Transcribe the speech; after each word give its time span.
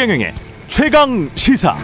최경영의 0.00 0.32
최강 0.66 1.28
시사. 1.34 1.76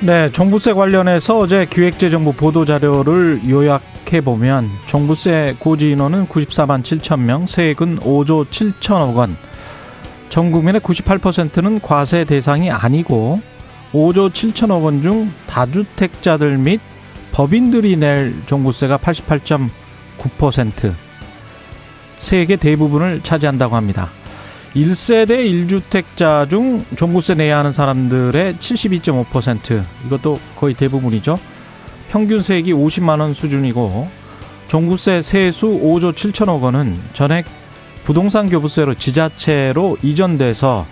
네, 0.00 0.30
종부세 0.30 0.74
관련해서 0.74 1.38
어제 1.38 1.64
기획재정부 1.64 2.34
보도 2.34 2.66
자료를 2.66 3.40
요약해 3.48 4.20
보면 4.20 4.68
종부세 4.86 5.56
고지 5.58 5.90
인원은 5.92 6.28
94만 6.28 6.82
7천 6.82 7.20
명, 7.20 7.46
세액은 7.46 8.00
5조 8.00 8.46
7천억 8.48 9.16
원. 9.16 9.36
전 10.28 10.52
국민의 10.52 10.82
98%는 10.82 11.80
과세 11.80 12.24
대상이 12.24 12.70
아니고 12.70 13.40
5조 13.94 14.30
7천억 14.30 14.84
원 14.84 15.00
중 15.02 15.32
다주택자들 15.46 16.58
및 16.58 16.80
법인들이 17.32 17.96
낼 17.96 18.34
종부세가 18.46 18.98
88.9%, 18.98 20.92
세액의 22.20 22.58
대부분을 22.58 23.20
차지한다고 23.22 23.76
합니다. 23.76 24.10
1세대 24.74 25.66
1주택자 25.66 26.48
중 26.48 26.84
종부세 26.96 27.34
내야 27.34 27.58
하는 27.58 27.72
사람들의 27.72 28.56
72.5% 28.56 29.82
이것도 30.06 30.38
거의 30.56 30.74
대부분이죠. 30.74 31.38
평균 32.10 32.42
세액이 32.42 32.72
50만 32.72 33.20
원 33.20 33.34
수준이고 33.34 34.08
종부세 34.68 35.22
세수 35.22 35.66
5조 35.66 36.12
7천억 36.12 36.62
원은 36.62 36.98
전액 37.12 37.46
부동산 38.04 38.48
교부세로 38.48 38.94
지자체로 38.94 39.96
이전돼서 40.02 40.86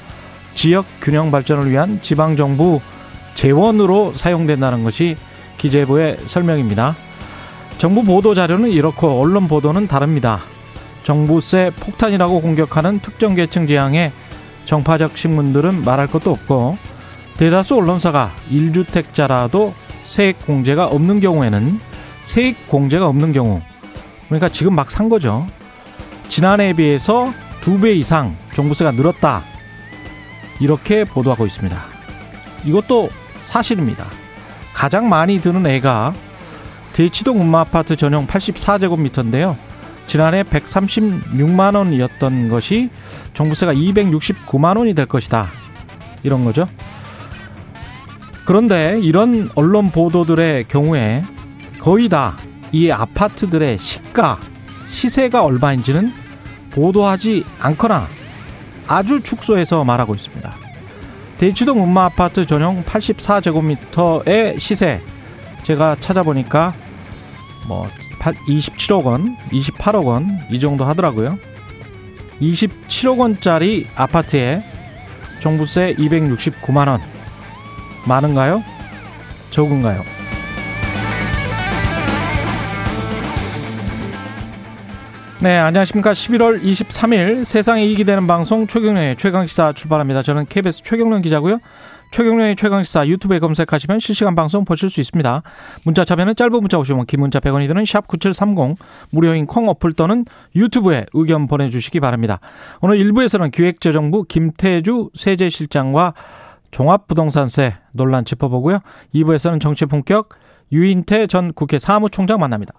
지역 0.54 0.86
균형 1.00 1.30
발전을 1.30 1.70
위한 1.70 2.00
지방 2.02 2.36
정부 2.36 2.80
재원으로 3.34 4.14
사용된다는 4.14 4.82
것이 4.82 5.16
기재부의 5.58 6.18
설명입니다. 6.26 6.96
정부 7.78 8.02
보도 8.02 8.34
자료는 8.34 8.70
이렇고 8.70 9.20
언론 9.20 9.48
보도는 9.48 9.86
다릅니다. 9.86 10.40
정부세 11.06 11.70
폭탄이라고 11.78 12.40
공격하는 12.40 12.98
특정 12.98 13.36
계층 13.36 13.68
지향의 13.68 14.10
정파적 14.64 15.16
신문들은 15.16 15.84
말할 15.84 16.08
것도 16.08 16.32
없고 16.32 16.76
대다수 17.36 17.76
언론사가 17.76 18.32
1주택자라도 18.50 19.72
세액 20.08 20.44
공제가 20.44 20.86
없는 20.88 21.20
경우에는 21.20 21.78
세액 22.24 22.66
공제가 22.68 23.06
없는 23.06 23.32
경우 23.32 23.62
그러니까 24.26 24.48
지금 24.48 24.74
막 24.74 24.90
산 24.90 25.08
거죠. 25.08 25.46
지난해에 26.28 26.72
비해서 26.72 27.32
두 27.60 27.78
배 27.78 27.92
이상 27.92 28.36
종부세가 28.54 28.90
늘었다. 28.90 29.44
이렇게 30.58 31.04
보도하고 31.04 31.46
있습니다. 31.46 31.84
이것도 32.64 33.10
사실입니다. 33.42 34.06
가장 34.74 35.08
많이 35.08 35.40
드는 35.40 35.66
애가 35.68 36.14
대치동 36.94 37.40
음마 37.42 37.60
아파트 37.60 37.94
전용 37.94 38.26
84제곱미터인데요. 38.26 39.56
지난해 40.06 40.42
136만 40.42 41.76
원이었던 41.76 42.48
것이 42.48 42.90
종부세가 43.34 43.74
269만 43.74 44.78
원이 44.78 44.94
될 44.94 45.06
것이다. 45.06 45.48
이런 46.22 46.44
거죠. 46.44 46.66
그런데 48.44 48.98
이런 49.00 49.50
언론 49.54 49.90
보도들의 49.90 50.68
경우에 50.68 51.24
거의 51.80 52.08
다 52.08 52.36
이 52.72 52.90
아파트들의 52.90 53.78
시가, 53.78 54.38
시세가 54.88 55.44
얼마인지는 55.44 56.12
보도하지 56.72 57.44
않거나 57.58 58.08
아주 58.86 59.22
축소해서 59.22 59.84
말하고 59.84 60.14
있습니다. 60.14 60.54
대치동 61.38 61.82
음마 61.82 62.06
아파트 62.06 62.46
전용 62.46 62.84
84제곱미터의 62.84 64.58
시세 64.58 65.00
제가 65.62 65.96
찾아보니까 66.00 66.74
뭐 67.66 67.88
27억 68.32 69.04
원, 69.04 69.36
28억 69.50 70.04
원 70.04 70.40
이 70.50 70.60
정도 70.60 70.84
하더라고요. 70.84 71.38
27억 72.40 73.18
원짜리 73.18 73.86
아파트에 73.96 74.62
종부세 75.40 75.94
269만 75.98 76.88
원 76.88 77.00
많은가요? 78.06 78.62
적은가요? 79.50 80.02
네, 85.40 85.58
안녕하십니까. 85.58 86.12
11월 86.12 86.62
23일 86.62 87.44
세상에 87.44 87.84
이익이 87.84 88.04
되는 88.04 88.26
방송 88.26 88.66
최경련의 88.66 89.16
최강시사 89.16 89.74
출발합니다. 89.74 90.22
저는 90.22 90.46
KBS 90.48 90.82
최경련 90.82 91.20
기자고요. 91.22 91.58
최경련의 92.10 92.56
최강시사 92.56 93.08
유튜브에 93.08 93.38
검색하시면 93.38 94.00
실시간 94.00 94.34
방송 94.34 94.64
보실 94.64 94.88
수 94.88 95.00
있습니다. 95.00 95.42
문자 95.84 96.04
참여는 96.04 96.34
짧은 96.36 96.52
문자 96.52 96.78
오시면 96.78 97.06
긴 97.06 97.20
문자 97.20 97.40
100원이 97.40 97.66
드는 97.68 97.84
샵 97.84 98.06
9730 98.08 98.78
무료인 99.10 99.46
콩 99.46 99.68
어플 99.68 99.92
또는 99.92 100.24
유튜브에 100.54 101.06
의견 101.12 101.46
보내주시기 101.46 102.00
바랍니다. 102.00 102.40
오늘 102.80 102.98
1부에서는 102.98 103.52
기획재정부 103.52 104.24
김태주 104.24 105.10
세제실장과 105.14 106.14
종합부동산세 106.70 107.74
논란 107.92 108.24
짚어보고요. 108.24 108.80
2부에서는 109.14 109.60
정치 109.60 109.86
본격 109.86 110.30
유인태 110.72 111.26
전 111.26 111.52
국회 111.52 111.78
사무총장 111.78 112.38
만납니다. 112.38 112.74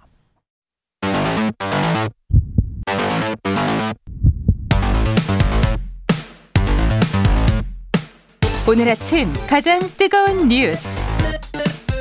오늘 8.69 8.89
아침 8.89 9.31
가장 9.47 9.79
뜨거운 9.97 10.49
뉴스 10.49 11.01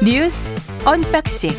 뉴스 0.05 0.53
unboxing 0.85 1.51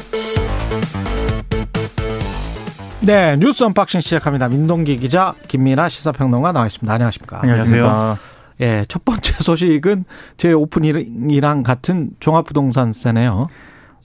네 3.06 3.38
뉴스 3.38 3.64
unboxing 3.64 4.02
시작합니다. 4.02 4.50
민동기 4.50 4.98
기자 4.98 5.34
김민아 5.48 5.88
시사평론가 5.88 6.52
나와 6.52 6.66
있습니다. 6.68 6.94
안녕하십니까? 6.94 7.40
안녕하세요. 7.42 8.18
예, 8.60 8.84
첫 8.90 9.06
번째 9.06 9.32
소식은 9.42 10.04
제 10.36 10.52
오프닝이랑 10.52 11.64
같은 11.64 12.10
종합부동산세네요. 12.20 13.48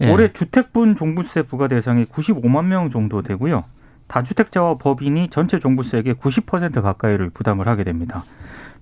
예. 0.03 0.12
올해 0.12 0.33
주택분 0.33 0.95
종부세 0.95 1.43
부과 1.43 1.67
대상이 1.67 2.05
95만 2.05 2.67
명 2.67 2.91
정도 2.91 3.23
되고요. 3.23 3.65
다주택자와 4.07 4.77
법인이 4.79 5.31
전체 5.31 5.59
종부세액의 5.59 6.15
90% 6.15 6.81
가까이를 6.81 7.31
부담을 7.31 7.67
하게 7.67 7.83
됩니다. 7.83 8.25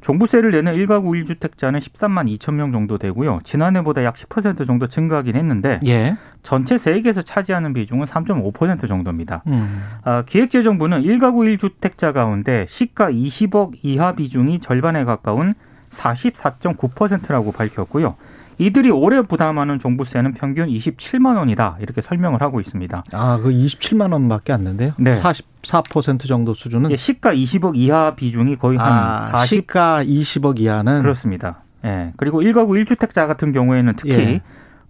종부세를 0.01 0.51
내는 0.51 0.75
1가구 0.75 1.11
1주택자는 1.25 1.79
13만 1.81 2.39
2천 2.39 2.55
명 2.55 2.73
정도 2.73 2.99
되고요. 2.99 3.41
지난해보다 3.45 4.05
약 4.05 4.15
10% 4.15 4.67
정도 4.67 4.87
증가하긴 4.87 5.37
했는데 5.37 5.79
예. 5.87 6.17
전체 6.43 6.79
세액에서 6.79 7.23
차지하는 7.23 7.75
비중은 7.75 8.07
3.5% 8.07 8.89
정도입니다. 8.89 9.43
음. 9.47 9.83
아, 10.05 10.23
기획재정부는 10.23 11.03
1가구 11.03 11.59
1주택자 11.59 12.13
가운데 12.13 12.67
시가 12.69 13.11
20억 13.11 13.73
이하 13.83 14.15
비중이 14.15 14.61
절반에 14.61 15.05
가까운 15.05 15.55
44.9%라고 15.91 17.53
밝혔고요. 17.53 18.17
이들이 18.61 18.91
올해 18.91 19.23
부담하는 19.23 19.79
종부세는 19.79 20.35
평균 20.35 20.69
27만 20.69 21.39
원이다 21.39 21.79
이렇게 21.81 22.03
설명을 22.03 22.43
하고 22.43 22.61
있습니다. 22.61 23.05
아, 23.13 23.39
그 23.43 23.51
27만 23.51 24.13
원밖에 24.13 24.53
안 24.53 24.65
된대요? 24.65 24.93
네. 24.99 25.13
44% 25.13 26.29
정도 26.29 26.53
수준은? 26.53 26.91
예, 26.91 26.97
시가 26.97 27.33
20억 27.33 27.77
이하 27.77 28.15
비중이 28.15 28.57
거의 28.57 28.77
한 28.77 28.93
아, 28.93 29.31
40... 29.39 29.49
시가 29.49 30.05
20억 30.05 30.61
이하는 30.61 31.01
그렇습니다. 31.01 31.63
예. 31.87 32.13
그리고 32.19 32.43
1가구 32.43 32.79
1주택자 32.85 33.27
같은 33.27 33.53
경우에는 33.53 33.95
특히 33.97 34.13
예. 34.13 34.41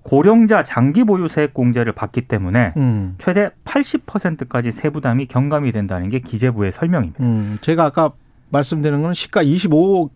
고령자 0.03 0.65
장기 0.65 1.05
보유 1.05 1.29
세액 1.29 1.55
공제를 1.55 1.93
받기 1.93 2.23
때문에 2.23 2.73
음. 2.77 3.15
최대 3.19 3.51
80%까지 3.65 4.73
세부담이 4.73 5.27
경감이 5.27 5.71
된다는 5.71 6.09
게 6.09 6.19
기재부의 6.19 6.73
설명입니다. 6.73 7.23
음, 7.23 7.59
제가 7.61 7.85
아까 7.85 8.11
말씀드린 8.49 9.03
건 9.03 9.15
시가 9.15 9.45
25억 9.45 10.11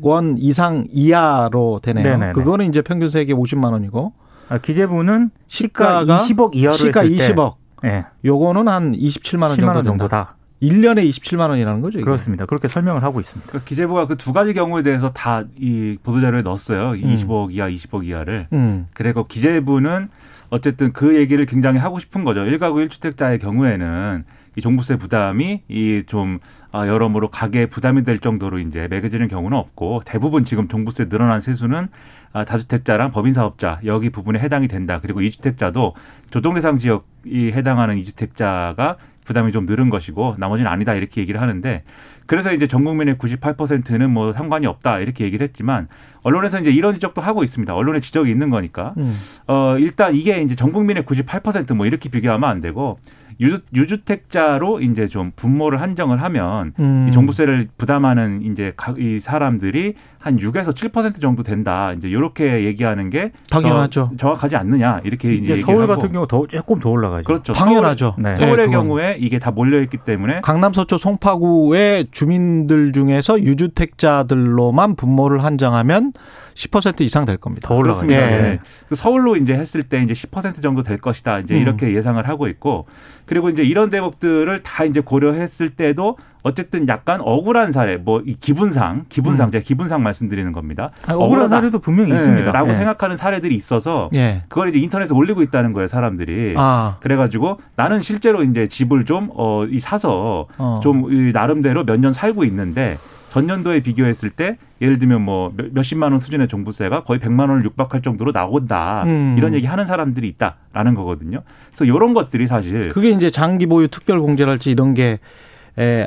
원 0.00 0.36
이상 0.38 0.86
이하로 0.90 1.80
되네요. 1.82 2.04
네네네. 2.04 2.32
그거는 2.32 2.66
이제 2.68 2.82
평균 2.82 3.08
세액이 3.08 3.34
50만 3.34 3.72
원이고 3.72 4.12
아, 4.48 4.58
기재부는 4.58 5.30
시가가 5.48 6.04
20억 6.04 6.54
이하로 6.54 6.76
시가 6.76 7.04
20억. 7.04 7.54
네. 7.82 8.04
요거는 8.24 8.68
한 8.68 8.92
27만 8.92 9.48
원 9.48 9.56
정도 9.58 9.82
정도다. 9.82 10.36
1년에 10.62 11.08
27만 11.10 11.48
원이라는 11.50 11.80
거죠. 11.80 11.98
이게? 11.98 12.04
그렇습니다. 12.04 12.46
그렇게 12.46 12.68
설명을 12.68 13.02
하고 13.02 13.18
있습니다. 13.20 13.48
그러니까 13.50 13.68
기재부가 13.68 14.06
그 14.06 14.16
두 14.16 14.32
가지 14.32 14.54
경우에 14.54 14.82
대해서 14.84 15.10
다 15.12 15.42
이 15.58 15.98
보도자료에 16.02 16.42
넣었어요. 16.42 16.90
음. 16.92 17.02
25억 17.02 17.52
이하, 17.52 17.68
20억 17.68 18.04
이하를. 18.06 18.46
음. 18.52 18.86
그리고 18.94 19.26
기재부는 19.26 20.08
어쨌든 20.50 20.92
그 20.92 21.16
얘기를 21.16 21.44
굉장히 21.46 21.78
하고 21.78 21.98
싶은 21.98 22.22
거죠. 22.24 22.42
1가구 22.42 22.86
1주택자의 22.88 23.40
경우에는 23.40 24.24
이 24.56 24.60
종부세 24.60 24.96
부담이 24.96 25.62
이좀 25.68 26.38
아, 26.72 26.86
여러모로 26.86 27.28
가계에 27.28 27.66
부담이 27.66 28.04
될 28.04 28.18
정도로 28.18 28.58
이제 28.58 28.88
매겨지는 28.90 29.28
경우는 29.28 29.56
없고 29.56 30.02
대부분 30.04 30.44
지금 30.44 30.68
종부세 30.68 31.08
늘어난 31.08 31.40
세수는 31.40 31.88
아, 32.32 32.44
다주택자랑 32.44 33.12
법인 33.12 33.34
사업자 33.34 33.78
여기 33.84 34.10
부분에 34.10 34.38
해당이 34.38 34.68
된다. 34.68 34.98
그리고 35.00 35.20
이주택자도 35.20 35.94
조정 36.30 36.54
대상 36.54 36.78
지역이 36.78 37.52
해당하는 37.52 37.98
이주택자가 37.98 38.96
부담이 39.24 39.52
좀 39.52 39.66
늘은 39.66 39.90
것이고 39.90 40.36
나머지는 40.38 40.70
아니다 40.70 40.94
이렇게 40.94 41.20
얘기를 41.20 41.40
하는데 41.40 41.84
그래서 42.26 42.52
이제 42.52 42.66
전 42.66 42.84
국민의 42.84 43.16
98%는 43.16 44.10
뭐 44.10 44.32
상관이 44.32 44.66
없다 44.66 44.98
이렇게 45.00 45.24
얘기를 45.24 45.44
했지만 45.44 45.88
언론에서 46.22 46.60
이제 46.60 46.70
이런 46.70 46.94
지적도 46.94 47.20
하고 47.20 47.44
있습니다. 47.44 47.74
언론에 47.74 48.00
지적이 48.00 48.30
있는 48.30 48.50
거니까. 48.50 48.94
음. 48.96 49.16
어 49.46 49.76
일단 49.78 50.14
이게 50.14 50.40
이제 50.40 50.54
전 50.54 50.72
국민의 50.72 51.02
98%뭐 51.04 51.86
이렇게 51.86 52.08
비교하면 52.08 52.48
안 52.48 52.60
되고 52.60 52.98
유주, 53.40 54.04
택자로 54.04 54.80
이제 54.80 55.08
좀 55.08 55.32
분모를 55.36 55.80
한정을 55.80 56.22
하면 56.22 56.72
음. 56.80 57.06
이 57.08 57.12
종부세를 57.12 57.68
부담하는 57.76 58.42
이제 58.42 58.74
이 58.98 59.18
사람들이 59.18 59.94
한 60.22 60.36
6에서 60.36 60.72
7% 60.72 61.20
정도 61.20 61.42
된다. 61.42 61.92
이제 61.92 62.08
이렇게 62.08 62.64
얘기하는 62.64 63.10
게 63.10 63.32
당연하죠. 63.50 64.12
정확하지 64.16 64.54
않느냐 64.54 65.00
이렇게 65.04 65.34
이제 65.34 65.56
서울 65.56 65.88
같은 65.88 66.12
경우 66.12 66.28
더 66.28 66.46
조금 66.46 66.78
더 66.78 66.90
올라가죠. 66.90 67.24
그렇죠. 67.24 67.52
당연하죠. 67.52 68.14
서울, 68.16 68.22
네. 68.22 68.36
서울의 68.36 68.66
네, 68.68 68.72
경우에 68.72 69.16
이게 69.18 69.40
다 69.40 69.50
몰려 69.50 69.82
있기 69.82 69.98
때문에 69.98 70.40
강남 70.42 70.72
서초 70.72 70.96
송파구의 70.96 72.08
주민들 72.12 72.92
중에서 72.92 73.40
유주택자들로만 73.40 74.94
분모를 74.94 75.42
한정하면 75.42 76.12
10% 76.54 77.00
이상 77.00 77.24
될 77.24 77.36
겁니다. 77.36 77.66
더 77.66 77.74
올라갑니다. 77.74 78.20
예. 78.20 78.42
네. 78.42 78.58
그 78.88 78.94
서울로 78.94 79.36
이제 79.36 79.54
했을 79.54 79.82
때 79.82 80.00
이제 80.02 80.14
10% 80.14 80.62
정도 80.62 80.84
될 80.84 80.98
것이다. 80.98 81.40
이제 81.40 81.54
음. 81.54 81.62
이렇게 81.62 81.94
예상을 81.94 82.26
하고 82.28 82.46
있고 82.46 82.86
그리고 83.26 83.48
이제 83.48 83.64
이런 83.64 83.90
대목들을 83.90 84.62
다 84.62 84.84
이제 84.84 85.00
고려했을 85.00 85.70
때도 85.70 86.16
어쨌든 86.42 86.88
약간 86.88 87.20
억울한 87.20 87.72
사례, 87.72 87.96
뭐 87.96 88.20
이 88.26 88.36
기분상, 88.40 89.04
기분상 89.08 89.48
음. 89.48 89.50
제가 89.52 89.62
기분상 89.64 90.02
말씀드리는 90.02 90.52
겁니다. 90.52 90.90
아니, 91.06 91.18
억울한 91.20 91.48
사례도 91.48 91.78
분명히 91.78 92.10
네, 92.12 92.18
있습니다. 92.18 92.52
라고 92.52 92.68
네. 92.68 92.74
생각하는 92.74 93.16
사례들이 93.16 93.54
있어서 93.54 94.10
네. 94.12 94.42
그걸 94.48 94.68
이제 94.68 94.78
인터넷에 94.78 95.14
올리고 95.14 95.42
있다는 95.42 95.72
거예요, 95.72 95.88
사람들이. 95.88 96.54
아. 96.56 96.96
그래가지고 97.00 97.58
나는 97.76 98.00
실제로 98.00 98.42
이제 98.42 98.68
집을 98.68 99.04
좀 99.04 99.30
어, 99.36 99.64
이 99.66 99.78
사서 99.78 100.46
어. 100.58 100.80
좀이 100.82 101.32
나름대로 101.32 101.84
몇 101.84 101.96
년 102.02 102.12
살고 102.12 102.44
있는데 102.44 102.96
전년도에 103.30 103.80
비교했을 103.80 104.28
때 104.30 104.56
예를 104.80 104.98
들면 104.98 105.22
뭐 105.22 105.52
몇십만 105.70 106.10
원 106.10 106.20
수준의 106.20 106.48
종부세가 106.48 107.04
거의 107.04 107.18
백만 107.20 107.48
원을 107.48 107.64
육박할 107.64 108.02
정도로 108.02 108.32
나온다. 108.32 109.04
음. 109.06 109.36
이런 109.38 109.54
얘기 109.54 109.66
하는 109.66 109.86
사람들이 109.86 110.26
있다라는 110.28 110.94
거거든요. 110.94 111.42
그래서 111.68 111.84
이런 111.84 112.12
것들이 112.12 112.46
사실 112.48 112.88
그게 112.88 113.10
이제 113.10 113.30
장기 113.30 113.66
보유 113.66 113.86
특별 113.88 114.20
공제랄지 114.20 114.70
이런 114.72 114.94
게 114.94 115.04
에, 115.04 115.18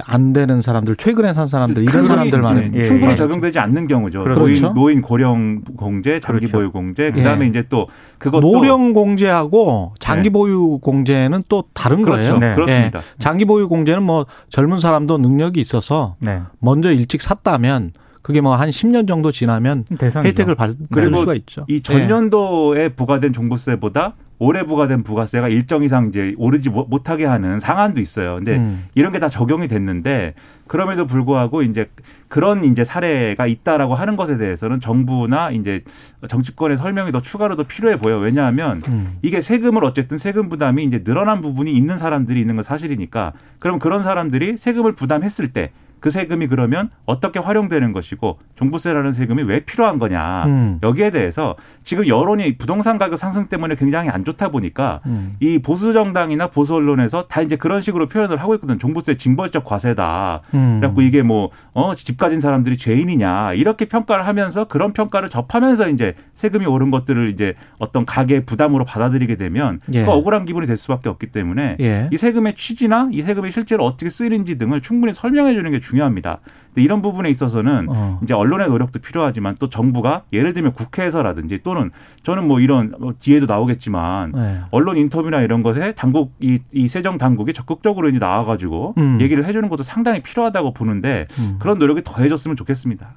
안 0.05 0.33
되는 0.33 0.61
사람들, 0.61 0.95
최근에 0.95 1.33
산 1.33 1.47
사람들, 1.47 1.83
이런 1.83 2.05
사람들만 2.05 2.71
네, 2.71 2.83
충분히 2.83 3.13
예. 3.13 3.15
적용되지 3.15 3.59
않는 3.59 3.87
경우죠. 3.87 4.23
그렇죠. 4.23 4.41
노인, 4.41 4.73
노인 4.73 5.01
고령 5.01 5.61
공제, 5.77 6.19
장기 6.19 6.41
그렇죠. 6.47 6.57
보유 6.57 6.71
공제, 6.71 7.11
그 7.11 7.23
다음에 7.23 7.45
예. 7.45 7.49
이제 7.49 7.63
또 7.69 7.87
그것도 8.19 8.41
노령 8.41 8.93
공제하고 8.93 9.93
장기 9.99 10.29
네. 10.29 10.33
보유 10.33 10.77
공제는 10.81 11.43
또 11.49 11.63
다른 11.73 12.03
그렇죠. 12.03 12.37
거예요. 12.37 12.37
네. 12.39 12.55
그렇습니다. 12.55 12.99
예. 12.99 13.03
장기 13.17 13.45
보유 13.45 13.67
공제는 13.67 14.03
뭐 14.03 14.25
젊은 14.49 14.79
사람도 14.79 15.17
능력이 15.17 15.59
있어서 15.59 16.15
네. 16.19 16.41
먼저 16.59 16.91
일찍 16.91 17.21
샀다면 17.21 17.93
그게 18.21 18.41
뭐 18.41 18.55
한 18.55 18.69
10년 18.69 19.07
정도 19.07 19.31
지나면 19.31 19.85
대상이죠. 19.99 20.29
혜택을 20.29 20.55
받을 20.55 20.75
수가 20.89 21.35
있죠. 21.35 21.65
이 21.67 21.81
전년도에 21.81 22.89
부과된 22.89 23.33
종부세보다 23.33 24.13
올해 24.37 24.63
부과된 24.65 25.03
부가세가 25.03 25.47
일정 25.47 25.83
이상 25.83 26.07
이제 26.07 26.33
오르지 26.37 26.69
못하게 26.69 27.25
하는 27.25 27.59
상한도 27.59 28.01
있어요. 28.01 28.35
근데 28.35 28.57
음. 28.57 28.85
이런 28.95 29.11
게 29.13 29.19
다 29.19 29.29
적용이 29.29 29.67
됐는데 29.69 30.33
그럼에도 30.67 31.05
불구하고 31.07 31.61
이제 31.61 31.89
그런 32.27 32.65
이제 32.65 32.83
사례가 32.83 33.47
있다라고 33.47 33.95
하는 33.95 34.17
것에 34.17 34.37
대해서는 34.37 34.81
정부나 34.81 35.51
이제 35.51 35.83
정치권의 36.27 36.75
설명이 36.75 37.11
더 37.13 37.21
추가로 37.21 37.55
더 37.55 37.63
필요해 37.63 37.97
보여. 37.97 38.17
왜냐하면 38.17 38.81
음. 38.89 39.17
이게 39.21 39.39
세금을 39.39 39.85
어쨌든 39.85 40.17
세금 40.17 40.49
부담이 40.49 40.83
이제 40.83 41.03
늘어난 41.03 41.41
부분이 41.41 41.71
있는 41.71 41.97
사람들이 41.97 42.41
있는 42.41 42.55
건 42.55 42.63
사실이니까 42.63 43.31
그럼 43.59 43.79
그런 43.79 44.03
사람들이 44.03 44.57
세금을 44.57 44.93
부담했을 44.93 45.53
때 45.53 45.71
그 46.05 46.11
세금이 46.11 46.45
그러면 46.45 46.91
어떻게 47.07 47.39
활용되는 47.39 47.91
것이고 47.91 48.37
종부세라는 48.57 49.11
세금이 49.11 49.41
왜 49.41 49.61
필요한 49.61 49.97
거냐 49.97 50.43
음. 50.45 50.79
여기에 50.83 51.09
대해서 51.09 51.55
지금 51.81 52.07
여론이 52.07 52.59
부동산 52.59 52.99
가격 52.99 53.17
상승 53.17 53.47
때문에 53.47 53.73
굉장히 53.73 54.09
안 54.09 54.23
좋다 54.23 54.49
보니까 54.49 54.99
음. 55.07 55.35
이 55.39 55.57
보수 55.57 55.93
정당이나 55.93 56.51
보수 56.51 56.75
언론에서 56.75 57.25
다 57.27 57.41
이제 57.41 57.55
그런 57.55 57.81
식으로 57.81 58.07
표현을 58.07 58.39
하고 58.39 58.53
있거든 58.53 58.77
종부세 58.77 59.17
징벌적 59.17 59.65
과세다 59.65 60.41
음. 60.53 60.77
그래갖고 60.79 61.01
이게 61.01 61.23
뭐어집 61.23 62.19
가진 62.19 62.39
사람들이 62.39 62.77
죄인이냐 62.77 63.53
이렇게 63.53 63.85
평가를 63.85 64.27
하면서 64.27 64.65
그런 64.65 64.93
평가를 64.93 65.29
접하면서 65.29 65.89
이제 65.89 66.13
세금이 66.45 66.65
오른 66.65 66.91
것들을 66.91 67.29
이제 67.31 67.55
어떤 67.79 68.05
가계 68.05 68.45
부담으로 68.45 68.85
받아들이게 68.85 69.35
되면 69.35 69.79
예. 69.93 70.05
그 70.05 70.11
억울한 70.11 70.45
기분이 70.45 70.67
될 70.67 70.77
수밖에 70.77 71.09
없기 71.09 71.27
때문에 71.27 71.77
예. 71.79 72.09
이 72.11 72.17
세금의 72.17 72.55
취지나 72.55 73.09
이 73.11 73.21
세금이 73.21 73.51
실제로 73.51 73.83
어떻게 73.83 74.09
쓰이는지 74.09 74.57
등을 74.57 74.81
충분히 74.81 75.13
설명해 75.13 75.53
주는 75.53 75.71
게 75.71 75.79
중요합니다. 75.79 76.39
이런 76.75 77.01
부분에 77.01 77.29
있어서는 77.29 77.87
어. 77.89 78.19
이제 78.21 78.33
언론의 78.33 78.67
노력도 78.67 78.99
필요하지만 78.99 79.55
또 79.59 79.69
정부가 79.69 80.23
예를 80.33 80.53
들면 80.53 80.73
국회에서라든지 80.73 81.61
또는 81.63 81.89
저는 82.23 82.45
뭐 82.47 82.59
이런 82.59 82.93
뭐 82.99 83.13
뒤에도 83.17 83.45
나오겠지만 83.45 84.33
네. 84.33 84.59
언론 84.71 84.97
인터뷰나 84.97 85.41
이런 85.41 85.63
것에 85.63 85.93
당국 85.93 86.33
이, 86.39 86.59
이 86.73 86.87
세정 86.87 87.17
당국이 87.17 87.53
적극적으로 87.53 88.09
이제 88.09 88.19
나와가지고 88.19 88.95
음. 88.97 89.17
얘기를 89.21 89.45
해주는 89.45 89.67
것도 89.69 89.83
상당히 89.83 90.21
필요하다고 90.21 90.73
보는데 90.73 91.27
음. 91.39 91.55
그런 91.59 91.79
노력이 91.79 92.01
더해졌으면 92.03 92.57
좋겠습니다. 92.57 93.13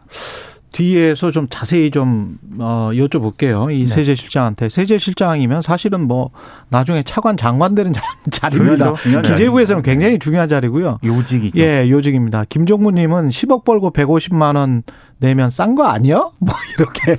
뒤에서 0.73 1.31
좀 1.31 1.47
자세히 1.49 1.91
좀 1.91 2.39
어, 2.59 2.91
여쭤볼게요. 2.93 3.73
이 3.75 3.81
네. 3.81 3.87
세제실장한테 3.87 4.69
세제실장이면 4.69 5.63
사실은 5.63 6.07
뭐 6.07 6.31
나중에 6.69 7.03
차관 7.03 7.37
장관 7.37 7.75
되는 7.75 7.93
자리입니다. 8.31 8.93
그렇죠. 8.93 9.23
기재부에서는 9.23 9.83
굉장히 9.83 10.19
중요한 10.19 10.49
자리고요. 10.49 10.99
요직이죠. 11.03 11.59
예, 11.59 11.89
요직입니다. 11.89 12.45
김종무님은 12.49 13.29
10억 13.31 13.65
벌고 13.65 13.93
150만 13.93 14.57
원 14.57 14.83
내면 15.19 15.51
싼 15.51 15.75
거 15.75 15.87
아니요? 15.87 16.33
뭐 16.39 16.55
이렇게 16.77 17.17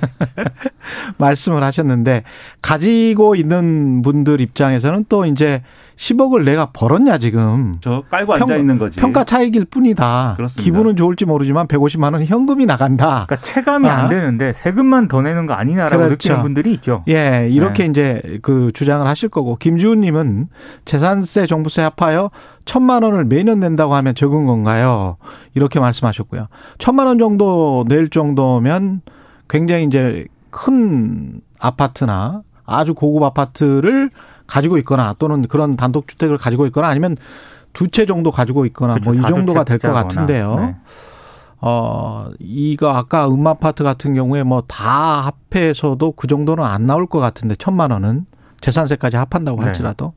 말씀을 1.18 1.62
하셨는데 1.62 2.22
가지고 2.62 3.34
있는 3.34 4.02
분들 4.02 4.40
입장에서는 4.40 5.04
또 5.08 5.24
이제 5.26 5.62
10억을 6.00 6.44
내가 6.44 6.70
벌었냐 6.72 7.18
지금. 7.18 7.76
저 7.82 8.02
깔고 8.08 8.32
앉아 8.32 8.56
있는 8.56 8.78
거지. 8.78 8.98
평가 8.98 9.22
차익일 9.22 9.66
뿐이다. 9.66 10.32
그렇습니다. 10.36 10.64
기분은 10.64 10.96
좋을지 10.96 11.26
모르지만 11.26 11.66
150만 11.66 12.14
원 12.14 12.24
현금이 12.24 12.64
나간다. 12.64 13.26
그러니까 13.28 13.36
체감이 13.46 13.86
아. 13.86 13.98
안 13.98 14.08
되는데 14.08 14.54
세금만 14.54 15.08
더 15.08 15.20
내는 15.20 15.44
거 15.44 15.52
아니냐라고 15.52 15.96
그렇죠. 15.96 16.14
느끼는 16.14 16.42
분들이 16.42 16.72
있죠. 16.72 17.04
예, 17.08 17.48
이렇게 17.50 17.82
네. 17.84 17.90
이제 17.90 18.38
그 18.40 18.70
주장을 18.72 19.06
하실 19.06 19.28
거고 19.28 19.56
김주훈 19.56 20.00
님은 20.00 20.48
재산세 20.86 21.44
종부세 21.44 21.82
합하여 21.82 22.30
천만 22.64 23.02
원을 23.02 23.26
매년 23.26 23.60
낸다고 23.60 23.94
하면 23.94 24.14
적은 24.14 24.46
건가요? 24.46 25.18
이렇게 25.54 25.80
말씀하셨고요. 25.80 26.46
천만 26.78 27.08
원 27.08 27.18
정도 27.18 27.84
낼 27.88 28.08
정도면 28.08 29.02
굉장히 29.50 29.84
이제 29.84 30.24
큰 30.48 31.42
아파트나 31.60 32.40
아주 32.64 32.94
고급 32.94 33.22
아파트를 33.22 34.08
가지고 34.50 34.76
있거나 34.78 35.14
또는 35.18 35.46
그런 35.48 35.76
단독 35.76 36.06
주택을 36.08 36.36
가지고 36.38 36.66
있거나 36.66 36.88
아니면 36.88 37.16
두 37.72 37.86
채 37.88 38.04
정도 38.04 38.30
가지고 38.30 38.66
있거나 38.66 38.94
그렇죠. 38.94 39.12
뭐이 39.12 39.22
정도가 39.34 39.64
될 39.64 39.78
것 39.78 39.92
같은데요. 39.92 40.54
네. 40.60 40.76
어, 41.62 42.26
이거 42.38 42.88
아까 42.90 43.28
음아파트 43.28 43.84
같은 43.84 44.14
경우에 44.14 44.42
뭐 44.42 44.62
다 44.66 45.32
합해서도 45.52 46.12
그 46.12 46.26
정도는 46.26 46.64
안 46.64 46.86
나올 46.86 47.06
것 47.06 47.18
같은데 47.20 47.54
천만 47.56 47.90
원은 47.90 48.26
재산세까지 48.60 49.16
합한다고 49.16 49.58
네. 49.60 49.66
할지라도 49.66 50.14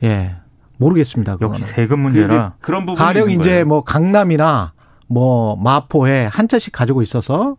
네. 0.00 0.08
예 0.08 0.36
모르겠습니다. 0.78 1.34
그거는. 1.36 1.54
역시 1.58 1.64
세금 1.64 2.00
문제라 2.00 2.54
그런 2.60 2.84
부분 2.86 2.96
가령 3.02 3.30
이제. 3.30 3.64
뭐 3.64 3.82
강남이나 3.84 4.72
뭐 5.08 5.56
마포에 5.56 6.26
한 6.26 6.48
채씩 6.48 6.72
가지고 6.72 7.02
있어서 7.02 7.56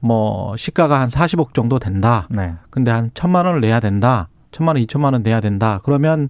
뭐 0.00 0.56
시가가 0.56 1.00
한 1.00 1.08
40억 1.08 1.54
정도 1.54 1.78
된다. 1.78 2.26
네. 2.30 2.54
근데 2.70 2.90
한 2.90 3.10
천만 3.14 3.46
원을 3.46 3.60
내야 3.60 3.80
된다. 3.80 4.28
천만 4.50 4.76
원, 4.76 4.82
이천만 4.82 5.12
원 5.12 5.22
내야 5.22 5.40
된다. 5.40 5.80
그러면 5.84 6.28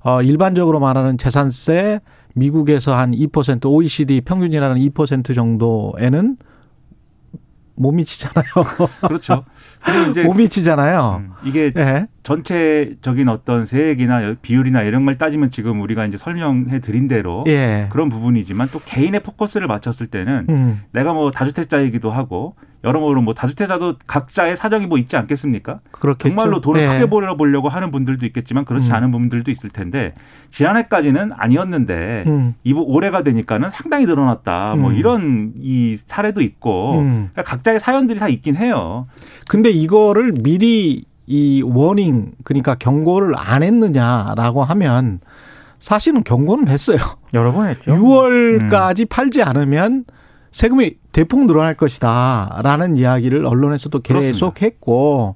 어 0.00 0.22
일반적으로 0.22 0.80
말하는 0.80 1.16
재산세 1.18 2.00
미국에서 2.34 2.96
한 2.96 3.12
2% 3.12 3.64
OECD 3.66 4.20
평균이라는 4.20 4.76
2% 4.76 5.34
정도에는 5.34 6.36
못 7.76 7.92
미치잖아요. 7.92 8.44
그렇죠. 9.06 9.44
그리고 9.84 10.10
이제 10.10 10.22
못 10.22 10.34
미치잖아요. 10.34 11.22
음, 11.24 11.32
이게 11.44 11.70
네. 11.70 12.06
전체적인 12.22 13.28
어떤 13.28 13.66
세액이나 13.66 14.36
비율이나 14.40 14.82
이런 14.82 15.04
걸 15.04 15.18
따지면 15.18 15.50
지금 15.50 15.80
우리가 15.80 16.06
이제 16.06 16.16
설명해 16.16 16.80
드린 16.80 17.08
대로 17.08 17.44
예. 17.48 17.88
그런 17.90 18.08
부분이지만 18.08 18.68
또 18.72 18.78
개인의 18.78 19.22
포커스를 19.22 19.66
맞췄을 19.66 20.06
때는 20.06 20.46
음. 20.48 20.82
내가 20.92 21.12
뭐 21.12 21.30
다주택자이기도 21.30 22.10
하고 22.10 22.54
여러모로 22.84 23.22
뭐 23.22 23.34
다주택자도 23.34 23.94
각자의 24.06 24.56
사정이 24.56 24.86
뭐 24.86 24.98
있지 24.98 25.16
않겠습니까? 25.16 25.80
그렇겠죠. 25.90 26.28
정말로 26.28 26.60
돈을 26.60 26.80
네. 26.80 26.86
크게 26.86 27.10
벌어 27.10 27.36
보려고 27.36 27.68
하는 27.68 27.90
분들도 27.90 28.26
있겠지만 28.26 28.64
그렇지 28.64 28.90
음. 28.90 28.94
않은 28.94 29.10
분들도 29.10 29.50
있을 29.50 29.70
텐데 29.70 30.12
지난해까지는 30.50 31.32
아니었는데 31.34 32.24
음. 32.26 32.54
이 32.62 32.72
올해가 32.74 33.22
되니까는 33.22 33.70
상당히 33.70 34.04
늘어났다. 34.04 34.74
뭐 34.74 34.74
음. 34.74 34.80
뭐 34.82 34.92
이런 34.92 35.52
이 35.56 35.96
사례도 36.06 36.42
있고 36.42 36.98
음. 37.00 37.30
그러니까 37.32 37.42
각자의 37.42 37.80
사연들이 37.80 38.18
다 38.18 38.28
있긴 38.28 38.56
해요. 38.56 39.06
근데 39.48 39.70
이거를 39.70 40.34
미리 40.42 41.04
이 41.26 41.62
워닝 41.64 42.32
그러니까 42.44 42.74
경고를 42.74 43.32
안 43.36 43.62
했느냐라고 43.62 44.62
하면 44.62 45.20
사실은 45.78 46.22
경고는 46.22 46.68
했어요. 46.68 46.98
여러 47.32 47.52
번 47.52 47.68
했죠. 47.68 47.92
6월까지 47.92 49.00
음. 49.00 49.06
팔지 49.08 49.42
않으면 49.42 50.04
세금이 50.54 50.92
대폭 51.10 51.46
늘어날 51.46 51.74
것이다라는 51.74 52.96
이야기를 52.96 53.44
언론에서도 53.44 53.98
계속. 54.00 54.62
했고 54.62 55.34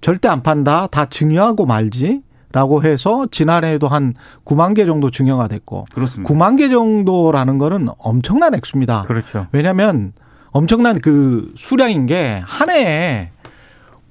절대 0.00 0.28
안 0.28 0.44
판다 0.44 0.86
다 0.86 1.06
증여하고 1.06 1.66
말지 1.66 2.22
라고 2.52 2.84
해서 2.84 3.26
지난해에도 3.30 3.88
한 3.88 4.14
9만 4.44 4.76
개 4.76 4.84
정도 4.84 5.10
증여가 5.10 5.48
됐고 5.48 5.86
그렇습니다. 5.92 6.32
9만 6.32 6.56
개 6.58 6.68
정도라는 6.68 7.58
거는 7.58 7.88
엄청난 7.98 8.54
액수입니다. 8.54 9.02
그렇죠. 9.02 9.48
왜냐하면 9.50 10.12
엄청난 10.52 11.00
그 11.00 11.52
수량인 11.56 12.06
게 12.06 12.40
한 12.46 12.70
해에 12.70 13.30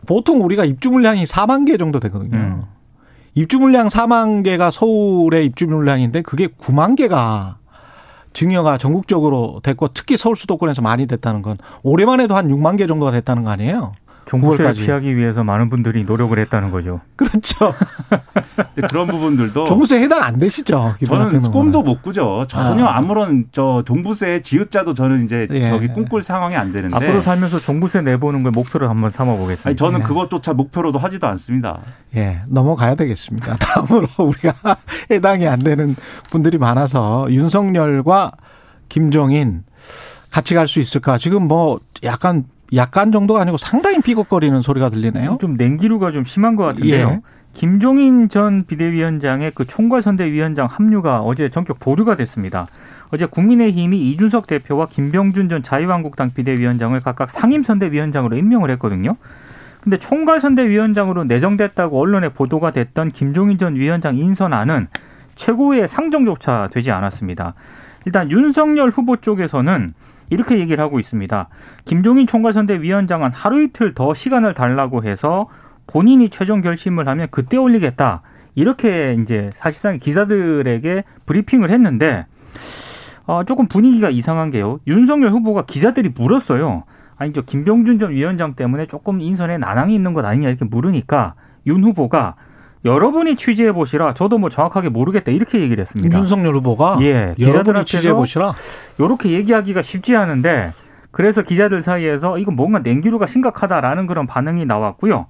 보통 0.06 0.44
우리가 0.44 0.66
입주 0.66 0.92
물량이 0.92 1.24
4만 1.24 1.66
개 1.66 1.78
정도 1.78 2.02
되거든요. 2.02 2.36
음. 2.38 2.64
입주 3.36 3.58
물량 3.58 3.88
4만 3.88 4.44
개가 4.44 4.70
서울의 4.70 5.46
입주 5.46 5.66
물량인데 5.68 6.24
그게 6.24 6.48
9만 6.48 6.98
개가 6.98 7.60
증여가 8.34 8.78
전국적으로 8.78 9.60
됐고 9.64 9.90
특히 9.90 10.18
서울 10.18 10.36
수도권에서 10.36 10.82
많이 10.82 11.08
됐다는 11.08 11.42
건 11.42 11.58
올해만 11.84 12.20
해도 12.20 12.36
한 12.36 12.48
6만 12.48 12.78
개 12.78 12.88
정도가 12.88 13.12
됐다는 13.12 13.44
거 13.44 13.50
아니에요? 13.50 13.92
종부세를 14.32 14.74
피하기 14.74 15.18
위해서 15.18 15.44
많은 15.44 15.70
분들이 15.70 16.06
노력을 16.06 16.38
했다는 16.40 16.72
거죠. 16.72 17.02
그렇죠. 17.18 17.74
그런 18.90 19.08
부분들도 19.08 19.66
종부세 19.66 20.02
해당 20.02 20.24
안 20.24 20.40
되시죠? 20.40 20.96
저는 21.06 21.42
꿈도 21.52 21.82
못 21.82 22.02
꾸죠. 22.02 22.46
전혀 22.48 22.86
아. 22.86 23.02
무런 23.02 23.46
저 23.52 23.84
종부세 23.86 24.42
지읒자도 24.42 24.94
저는 24.94 25.26
이제 25.26 25.48
예. 25.52 25.70
저기 25.70 25.90
꿈꿀 25.90 26.24
상황이 26.24 26.56
안 26.56 26.72
되는데 26.72 26.96
앞으로 26.96 27.20
살면서 27.20 27.60
종부세 27.60 28.02
내보는 28.02 28.44
걸 28.44 28.54
목표로 28.54 28.88
한번 28.88 29.12
삼아 29.12 29.36
보겠습니다. 29.36 29.68
아니, 29.70 29.76
저는 29.76 30.00
예. 30.00 30.04
그것조차 30.04 30.54
목표로도 30.54 30.98
하지도 30.98 31.28
않습니다. 31.28 31.80
예, 32.16 32.42
넘어가야 32.48 32.96
되겠습니다. 32.96 33.58
다음으로 33.60 34.08
우리가 34.18 34.54
해당이 35.12 35.46
안 35.48 35.60
되는 35.60 35.94
분들이 36.30 36.58
많아서 36.58 37.28
윤석열과 37.30 38.32
김종인 38.88 39.64
같이 40.30 40.54
갈 40.54 40.68
수 40.68 40.80
있을까? 40.80 41.18
지금 41.18 41.50
뭐 41.50 41.82
약간 42.04 42.46
약간 42.76 43.12
정도가 43.12 43.42
아니고 43.42 43.58
상당히 43.58 44.02
삐걱거리는 44.02 44.62
소리가 44.62 44.90
들리네요. 44.90 45.38
좀 45.42 45.56
냉기류가 45.56 46.12
좀 46.12 46.24
심한 46.24 46.56
것 46.56 46.64
같은데요. 46.66 47.08
예. 47.08 47.22
김종인 47.54 48.30
전 48.30 48.64
비대위원장의 48.66 49.52
그 49.54 49.66
총괄선대위원장 49.66 50.68
합류가 50.68 51.22
어제 51.22 51.50
전격 51.50 51.80
보류가 51.80 52.16
됐습니다. 52.16 52.68
어제 53.10 53.26
국민의힘이 53.26 54.10
이준석 54.12 54.48
대표와 54.48 54.88
김병준 54.88 55.50
전 55.50 55.62
자유한국당 55.62 56.32
비대위원장을 56.34 56.98
각각 57.02 57.30
상임선대위원장으로 57.30 58.38
임명을 58.38 58.70
했거든요. 58.72 59.18
근데 59.82 59.98
총괄선대위원장으로 59.98 61.26
내정됐다고 61.26 62.00
언론에 62.00 62.30
보도가 62.30 62.72
됐던 62.72 63.12
김종인 63.12 63.58
전 63.58 63.76
위원장 63.76 64.18
인선안은 64.18 64.88
최고의 65.36 65.88
상정조차 65.88 66.70
되지 66.72 66.92
않았습니다. 66.92 67.56
일단 68.06 68.32
윤석열 68.32 68.90
후보 68.90 69.18
쪽에서는 69.18 69.94
이렇게 70.32 70.58
얘기를 70.58 70.84
하고 70.84 71.00
있습니다. 71.00 71.50
김종인 71.86 72.26
총괄선대위원장은 72.26 73.32
하루 73.34 73.62
이틀 73.62 73.94
더 73.94 74.16
시간을 74.16 74.56
달라고 74.56 75.04
해서 75.04 75.48
본인이 75.86 76.30
최종 76.30 76.62
결심을 76.62 77.08
하면 77.08 77.28
그때 77.30 77.58
올리겠다. 77.58 78.22
이렇게 78.56 79.16
이제 79.22 79.50
사실상 79.56 80.00
기자들에게 80.00 81.04
브리핑을 81.26 81.70
했는데 81.70 82.26
어, 83.26 83.44
조금 83.44 83.68
분위기가 83.68 84.10
이상한 84.10 84.52
게요. 84.52 84.80
윤석열 84.88 85.32
후보가 85.32 85.66
기자들이 85.66 86.10
물었어요. 86.16 86.84
아니 87.18 87.34
저 87.34 87.42
김병준 87.42 88.00
전 88.00 88.12
위원장 88.12 88.56
때문에 88.56 88.88
조금 88.88 89.22
인선에 89.22 89.58
난항이 89.58 89.94
있는 89.94 90.14
것 90.14 90.26
아니냐 90.26 90.48
이렇게 90.48 90.66
물으니까 90.66 91.36
윤 91.68 91.84
후보가 91.84 92.36
여러분이 92.84 93.36
취재해 93.36 93.72
보시라. 93.72 94.14
저도 94.14 94.38
뭐 94.38 94.50
정확하게 94.50 94.90
모르겠다 94.90 95.32
이렇게 95.32 95.60
얘기를 95.60 95.82
했습니다. 95.82 96.18
윤석열 96.18 96.56
후보가 96.56 96.98
예, 97.02 97.36
기자들한테 97.38 97.86
취재해 97.86 98.14
보시라. 98.14 98.54
이렇게 98.98 99.32
얘기하기가 99.32 99.82
쉽지 99.82 100.16
않은데 100.16 100.70
그래서 101.12 101.42
기자들 101.42 101.84
사이에서 101.84 102.38
이거 102.38 102.52
뭔가 102.52 102.80
냉기류가 102.80 103.28
심각하다라는 103.28 104.08
그런 104.08 104.28
반응이 104.28 104.66
나왔고요. 104.66 105.28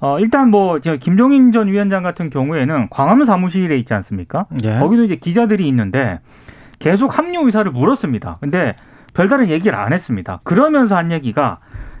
어, 0.00 0.18
일단 0.18 0.50
뭐 0.50 0.78
김종인 0.78 1.52
전 1.52 1.68
위원장 1.68 2.02
같은 2.02 2.30
경우에는 2.30 2.88
광화문 2.90 3.24
사무실에 3.24 3.76
있지 3.78 3.94
않습니까? 3.94 4.46
예. 4.64 4.78
거기도 4.78 5.04
이제 5.04 5.16
기자들이 5.16 5.66
있는데 5.68 6.20
계속 6.80 7.16
합류 7.16 7.44
의사를 7.46 7.70
물었습니다. 7.70 8.38
근데 8.40 8.74
별다른 9.14 9.48
얘기를 9.48 9.78
안 9.78 9.92
했습니다. 9.92 10.40
그러면서 10.42 10.96
한 10.96 11.12
얘기가 11.12 11.58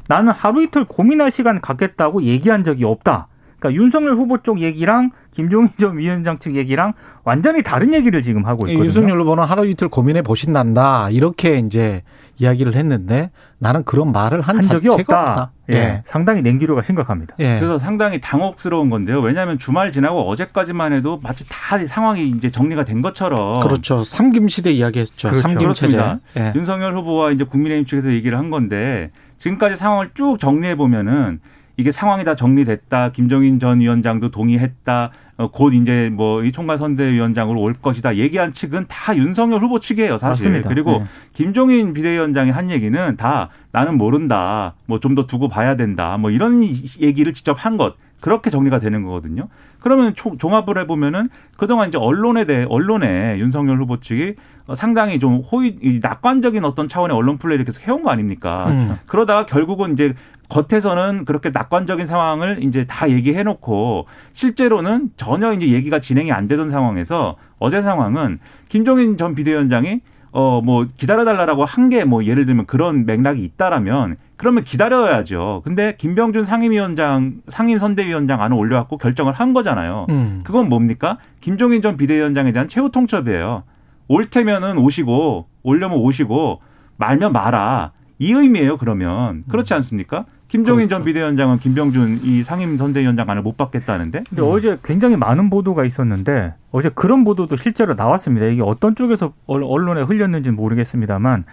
나는 0.08 0.32
하루 0.32 0.62
이틀 0.62 0.84
고민할 0.84 1.30
시간 1.30 1.60
갖겠다고 1.60 2.24
얘기한 2.24 2.64
적이 2.64 2.84
없다. 2.84 3.28
그러니까 3.60 3.80
윤석열 3.80 4.14
후보 4.16 4.38
쪽 4.38 4.60
얘기랑 4.60 5.10
김종인 5.32 5.68
전 5.78 5.98
위원장 5.98 6.38
측 6.38 6.56
얘기랑 6.56 6.94
완전히 7.24 7.62
다른 7.62 7.94
얘기를 7.94 8.22
지금 8.22 8.46
하고 8.46 8.66
있거든요. 8.66 8.84
윤석열 8.84 9.20
후보는 9.20 9.44
하루 9.44 9.66
이틀 9.66 9.88
고민해 9.88 10.22
보신단다 10.22 11.10
이렇게 11.10 11.58
이제 11.58 12.02
이야기를 12.38 12.74
했는데 12.74 13.30
나는 13.58 13.84
그런 13.84 14.12
말을 14.12 14.40
한, 14.40 14.56
한 14.56 14.62
적이 14.62 14.88
없다. 14.88 15.20
없다. 15.20 15.52
예. 15.70 15.74
예. 15.74 16.02
상당히 16.06 16.40
냉기류가 16.40 16.82
심각합니다. 16.82 17.36
예. 17.38 17.58
그래서 17.60 17.76
상당히 17.76 18.18
당혹스러운 18.20 18.88
건데요. 18.88 19.20
왜냐하면 19.20 19.58
주말 19.58 19.92
지나고 19.92 20.22
어제까지만 20.22 20.94
해도 20.94 21.20
마치 21.22 21.46
다 21.48 21.78
상황이 21.86 22.28
이제 22.28 22.50
정리가 22.50 22.84
된 22.84 23.02
것처럼 23.02 23.60
그렇죠. 23.60 24.02
삼김 24.02 24.48
시대 24.48 24.72
이야기했죠. 24.72 25.28
그렇죠. 25.28 25.42
삼김 25.48 25.72
체제. 25.74 25.98
예. 26.38 26.52
윤석열 26.56 26.96
후보와 26.96 27.30
이제 27.32 27.44
국민의힘 27.44 27.84
측에서 27.84 28.10
얘기를 28.10 28.38
한 28.38 28.48
건데 28.48 29.10
지금까지 29.38 29.76
상황을 29.76 30.10
쭉 30.14 30.38
정리해 30.40 30.76
보면은 30.76 31.40
이게 31.80 31.90
상황이 31.90 32.24
다 32.24 32.34
정리됐다. 32.36 33.12
김정인 33.12 33.58
전 33.58 33.80
위원장도 33.80 34.30
동의했다. 34.30 35.10
어, 35.38 35.50
곧 35.50 35.72
이제 35.72 36.10
뭐 36.12 36.42
이 36.44 36.52
총괄 36.52 36.76
선대위원장으로 36.76 37.58
올 37.58 37.72
것이다. 37.72 38.16
얘기한 38.16 38.52
측은 38.52 38.84
다 38.88 39.16
윤석열 39.16 39.62
후보 39.62 39.80
측이에요, 39.80 40.18
사실. 40.18 40.50
맞습니다. 40.50 40.68
그리고 40.68 40.98
네. 40.98 41.04
김종인 41.32 41.94
비대위원장이 41.94 42.50
한 42.50 42.68
얘기는 42.70 43.16
다 43.16 43.48
나는 43.72 43.96
모른다. 43.96 44.74
뭐 44.84 44.98
좀 45.00 45.14
더 45.14 45.26
두고 45.26 45.48
봐야 45.48 45.74
된다. 45.76 46.18
뭐 46.18 46.30
이런 46.30 46.62
얘기를 47.00 47.32
직접 47.32 47.54
한 47.64 47.78
것. 47.78 47.94
그렇게 48.20 48.50
정리가 48.50 48.80
되는 48.80 49.02
거거든요. 49.02 49.48
그러면 49.80 50.14
총, 50.14 50.36
종합을 50.36 50.76
해보면은 50.80 51.30
그동안 51.56 51.88
이제 51.88 51.96
언론에 51.96 52.44
대해 52.44 52.66
언론에 52.68 53.38
윤석열 53.38 53.78
후보 53.78 53.98
측이 53.98 54.34
상당히 54.76 55.18
좀 55.18 55.36
호의 55.40 55.78
낙관적인 56.02 56.62
어떤 56.66 56.86
차원의 56.86 57.16
언론 57.16 57.38
플레이를 57.38 57.64
계속 57.64 57.88
해온 57.88 58.02
거 58.02 58.10
아닙니까? 58.10 58.66
음. 58.68 58.96
그러다가 59.06 59.46
결국은 59.46 59.94
이제 59.94 60.12
겉에서는 60.50 61.24
그렇게 61.24 61.50
낙관적인 61.50 62.06
상황을 62.06 62.62
이제 62.62 62.84
다 62.86 63.08
얘기해 63.08 63.42
놓고 63.44 64.06
실제로는 64.34 65.10
전혀 65.16 65.52
이제 65.54 65.68
얘기가 65.68 66.00
진행이 66.00 66.30
안 66.32 66.48
되던 66.48 66.68
상황에서 66.70 67.36
어제 67.58 67.80
상황은 67.80 68.38
김종인 68.68 69.16
전 69.16 69.34
비대위원장이 69.34 70.00
어 70.32 70.60
뭐 70.62 70.86
기다려 70.96 71.24
달라고 71.24 71.64
한 71.64 71.88
게 71.88 72.04
뭐 72.04 72.24
예를 72.24 72.46
들면 72.46 72.66
그런 72.66 73.04
맥락이 73.06 73.42
있다라면 73.42 74.16
그러면 74.36 74.62
기다려야죠. 74.64 75.62
근데 75.64 75.96
김병준 75.98 76.44
상임위원장 76.44 77.40
상임선대위원장 77.48 78.40
안을 78.40 78.56
올려갖고 78.56 78.96
결정을 78.96 79.32
한 79.32 79.52
거잖아요. 79.52 80.06
음. 80.10 80.40
그건 80.44 80.68
뭡니까? 80.68 81.18
김종인 81.40 81.82
전 81.82 81.96
비대위원장에 81.96 82.52
대한 82.52 82.68
최후 82.68 82.90
통첩이에요. 82.90 83.64
올 84.08 84.24
테면은 84.26 84.78
오시고 84.78 85.46
올려면 85.62 85.98
오시고 85.98 86.60
말면 86.96 87.32
마라. 87.32 87.92
이 88.18 88.32
의미예요. 88.32 88.76
그러면 88.76 89.44
그렇지 89.48 89.72
않습니까? 89.74 90.26
김종인 90.50 90.88
그렇죠. 90.88 90.96
전 90.96 91.04
비대위원장은 91.04 91.58
김병준 91.58 92.20
이 92.24 92.42
상임 92.42 92.76
선대위원장 92.76 93.30
안을 93.30 93.42
못 93.42 93.56
받겠다는데. 93.56 94.24
근데 94.28 94.42
음. 94.42 94.48
어제 94.50 94.78
굉장히 94.82 95.16
많은 95.16 95.48
보도가 95.48 95.84
있었는데 95.84 96.54
어제 96.72 96.90
그런 96.92 97.22
보도도 97.22 97.56
실제로 97.56 97.94
나왔습니다. 97.94 98.46
이게 98.46 98.60
어떤 98.60 98.96
쪽에서 98.96 99.32
언론에 99.46 100.02
흘렸는지는 100.02 100.56
모르겠습니다만 100.56 101.44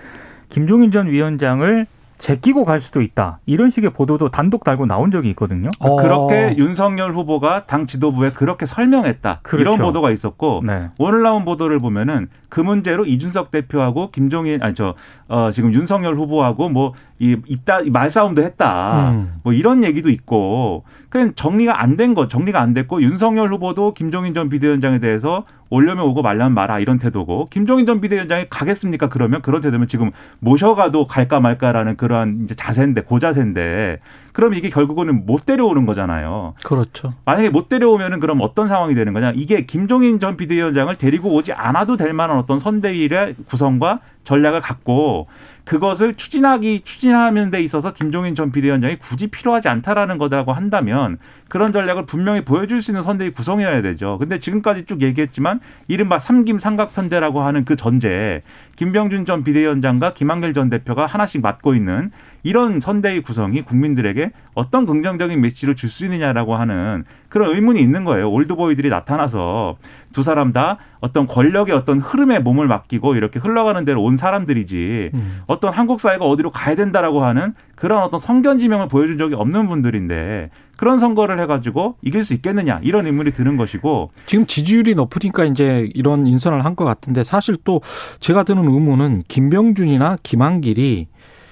김종인 0.50 0.92
전 0.92 1.08
위원장을 1.08 1.86
제끼고 2.17 2.65
갈 2.65 2.81
수도 2.81 3.01
있다. 3.01 3.39
이런 3.45 3.69
식의 3.69 3.91
보도도 3.91 4.29
단독 4.29 4.63
달고 4.63 4.86
나온 4.86 5.12
적이 5.12 5.29
있거든요. 5.29 5.69
어. 5.79 5.95
그렇게 5.97 6.55
윤석열 6.57 7.13
후보가 7.13 7.65
당 7.65 7.86
지도부에 7.86 8.31
그렇게 8.31 8.65
설명했다. 8.65 9.39
그렇죠. 9.43 9.62
이런 9.62 9.77
보도가 9.77 10.12
있었고 10.12 10.63
네. 10.65 10.89
오늘 10.97 11.21
나온 11.21 11.45
보도를 11.45 11.79
보면은 11.79 12.27
그 12.50 12.62
문제로 12.62 13.05
이준석 13.05 13.51
대표하고 13.51 14.09
김종인 14.12 14.63
아니 14.63 14.74
저 14.74 14.95
어, 15.27 15.51
지금 15.51 15.74
윤석열 15.74 16.15
후보하고 16.15 16.69
뭐 16.69 16.93
이 17.19 17.36
입다 17.47 17.79
말싸움도 17.83 18.43
했다. 18.43 19.09
음. 19.12 19.39
뭐 19.43 19.51
이런 19.53 19.83
얘기도 19.83 20.09
있고 20.09 20.83
그냥 21.09 21.33
정리가 21.36 21.81
안 21.81 21.97
된 21.97 22.13
거, 22.13 22.27
정리가 22.27 22.62
안 22.62 22.75
됐고 22.75 23.01
윤석열 23.01 23.51
후보도 23.51 23.95
김종인 23.95 24.36
전 24.36 24.50
비대위원장에 24.50 25.00
대해서 25.00 25.43
올려면 25.69 26.05
오고 26.05 26.21
말려면 26.21 26.53
마라 26.53 26.79
이런 26.79 27.00
태도고 27.00 27.47
김종인 27.50 27.86
전 27.86 28.01
비대위원장이 28.01 28.47
가겠습니까? 28.50 29.09
그러면 29.09 29.41
그런 29.41 29.62
태도면 29.62 29.88
지금 29.88 30.12
모셔가도 30.39 31.05
갈까 31.05 31.39
말까라는 31.39 31.97
그러한 31.97 32.41
이제 32.43 32.55
자세인데 32.55 33.01
고자세인데 33.01 34.00
그럼 34.33 34.53
이게 34.53 34.69
결국은 34.69 35.25
못 35.25 35.45
데려오는 35.45 35.86
거잖아요. 35.86 36.53
그렇죠. 36.63 37.13
만약에 37.25 37.50
못 37.50 37.69
데려오면은 37.69 38.19
그럼 38.19 38.39
어떤 38.41 38.67
상황이 38.67 38.93
되는 38.93 39.13
거냐? 39.13 39.33
이게 39.36 39.65
김종인 39.65 40.19
전 40.19 40.38
비대위원장을 40.38 40.95
데리고 40.95 41.33
오지 41.33 41.53
않아도 41.53 41.97
될 41.97 42.13
만한 42.13 42.38
어떤 42.38 42.59
선대위의 42.59 43.36
구성과 43.47 44.00
전략을 44.25 44.62
갖고 44.62 45.27
그것을 45.67 46.15
추진하기 46.15 46.81
추진하는 46.86 47.51
데 47.51 47.62
있어서 47.62 47.91
김종인 47.91 48.36
전 48.36 48.53
비대위원장이 48.53 48.95
굳이 48.95 49.27
필요하지 49.27 49.67
않다라는 49.67 50.17
거라고 50.17 50.53
한다면 50.53 51.17
그런 51.50 51.74
전략을 51.74 52.03
분명히 52.03 52.45
보여줄 52.45 52.81
수 52.81 52.91
있는 52.91 53.03
선대위 53.03 53.31
구성이어야 53.31 53.81
되죠. 53.81 54.17
근데 54.17 54.39
지금까지 54.39 54.86
쭉 54.86 55.01
얘기했지만 55.01 55.59
이른바 55.89 56.19
삼김 56.19 56.59
삼각편대라고 56.59 57.41
하는 57.41 57.65
그 57.65 57.75
전제 57.75 58.43
김병준 58.77 59.25
전 59.25 59.43
비대위원장과 59.43 60.13
김한길 60.13 60.53
전 60.53 60.69
대표가 60.69 61.05
하나씩 61.05 61.41
맡고 61.41 61.75
있는 61.75 62.12
이런 62.43 62.79
선대위 62.79 63.21
구성이 63.21 63.62
국민들에게 63.62 64.31
어떤 64.53 64.86
긍정적인 64.86 65.41
메시지를 65.41 65.75
줄 65.75 65.89
수 65.89 66.05
있느냐라고 66.05 66.55
하는 66.55 67.05
그런 67.29 67.53
의문이 67.53 67.79
있는 67.81 68.03
거예요. 68.03 68.29
올드보이들이 68.31 68.89
나타나서 68.89 69.77
두 70.17 70.24
사람 70.24 70.51
다 70.51 70.79
어떤 71.00 71.27
권력의 71.27 71.75
어떤 71.75 72.00
흐름에 72.00 72.39
몸을 72.39 72.67
맡기고 72.67 73.13
이렇게 73.13 73.38
흘러가는 73.38 73.86
대로 73.86 74.01
온 74.01 74.17
사람들이지 74.17 75.12
음. 75.13 75.41
어떤 75.45 75.71
한국 75.71 76.01
사회가 76.01 76.25
어디로 76.25 76.50
가야 76.50 76.74
된다라고 76.74 77.24
하는 77.24 77.53
그런 77.75 78.01
어떤 78.01 78.19
성견지명을 78.19 78.88
보여준 78.88 79.19
적이 79.19 79.36
없는 79.36 79.67
분들인데 79.67 80.50
그런 80.75 81.00
선거를 81.00 81.39
해가지고 81.41 81.97
이길 82.01 82.24
수 82.24 82.33
있겠느냐 82.33 82.79
이런 82.81 83.05
의문이 83.05 83.29
드는 83.31 83.57
것이고 83.57 84.09
지금 84.25 84.47
지지율이 84.47 84.95
높으니까 84.95 85.45
이제 85.45 85.88
이런 85.93 86.25
인선을 86.25 86.65
한 86.65 86.74
것 86.74 86.83
같은데 86.86 87.24
사실 87.24 87.55
또 87.63 87.81
제가 88.19 88.41
드는 88.41 88.63
의문은 88.63 89.21
김병준이나 89.27 90.17
김한길이 90.24 91.07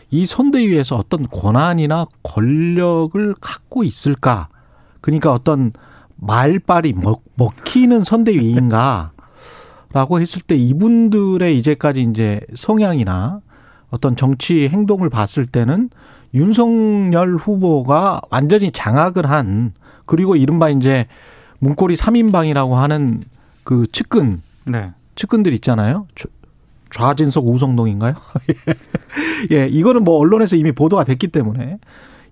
이 0.10 0.26
선대위에서 0.26 0.96
어떤 0.96 1.22
권한이나 1.28 2.08
권력을 2.24 3.36
갖고 3.40 3.84
있을까? 3.84 4.48
그러니까 5.02 5.32
어떤 5.32 5.72
말빨이 6.18 6.94
먹, 6.94 7.24
먹히는 7.36 8.04
선대위인가? 8.04 9.12
라고 9.94 10.20
했을 10.20 10.42
때 10.42 10.56
이분들의 10.56 11.58
이제까지 11.58 12.02
이제 12.02 12.42
성향이나 12.54 13.40
어떤 13.90 14.16
정치 14.18 14.68
행동을 14.68 15.10
봤을 15.10 15.46
때는 15.46 15.90
윤석열 16.34 17.38
후보가 17.38 18.22
완전히 18.30 18.72
장악을 18.72 19.30
한 19.30 19.74
그리고 20.06 20.36
이른바 20.36 20.70
이제 20.70 21.08
문고리 21.60 21.96
3인방이라고 21.96 22.74
하는 22.74 23.24
그 23.64 23.88
측근 23.92 24.42
네. 24.66 24.92
측근들 25.16 25.54
있잖아요. 25.54 26.08
좌진석 26.92 27.48
우성동인가요? 27.48 28.16
예, 29.52 29.68
이거는 29.68 30.04
뭐 30.04 30.18
언론에서 30.18 30.58
이미 30.58 30.72
보도가 30.72 31.06
됐기 31.06 31.30
때문에 31.30 31.80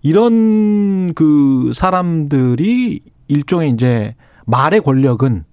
이런 0.02 1.14
그 1.14 1.72
사람들이 1.74 3.00
일종의 3.34 3.72
이제 3.72 4.16
말의 4.46 4.82
권력은 4.82 5.46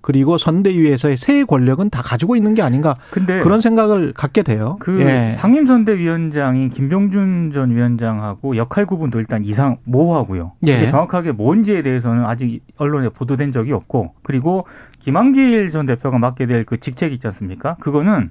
그리고 0.00 0.36
선대위에서의 0.36 1.16
새 1.16 1.44
권력은 1.44 1.88
다 1.88 2.02
가지고 2.02 2.34
있는 2.34 2.54
게 2.54 2.62
아닌가 2.62 2.96
근데 3.12 3.38
그런 3.38 3.60
생각을 3.60 4.12
갖게 4.12 4.42
돼요. 4.42 4.76
그 4.80 5.00
예. 5.00 5.30
상임선대위원장인 5.30 6.70
김병준 6.70 7.52
전 7.54 7.70
위원장하고 7.70 8.56
역할 8.56 8.84
구분도 8.84 9.20
일단 9.20 9.44
이상 9.44 9.76
모호하고요. 9.84 10.52
예. 10.66 10.88
정확하게 10.88 11.30
뭔지에 11.32 11.82
대해서는 11.82 12.24
아직 12.24 12.62
언론에 12.78 13.10
보도된 13.10 13.52
적이 13.52 13.72
없고 13.74 14.14
그리고 14.24 14.66
김한길 14.98 15.70
전 15.70 15.86
대표가 15.86 16.18
맡게 16.18 16.46
될 16.46 16.64
그 16.64 16.80
직책 16.80 17.12
있지 17.12 17.26
않습니까? 17.28 17.76
그거는 17.78 18.30